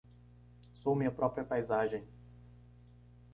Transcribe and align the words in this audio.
Sou 0.73 0.95
minha 0.95 1.11
própria 1.11 1.43
paisagem; 1.43 2.03